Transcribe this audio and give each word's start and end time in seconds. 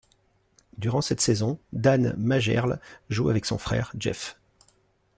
Durant 0.79 1.01
cette 1.01 1.21
saison, 1.21 1.59
Dan 1.73 2.15
Majerle 2.17 2.79
joue 3.11 3.29
avec 3.29 3.45
son 3.45 3.59
frère, 3.59 3.93
Jeff. 3.99 4.39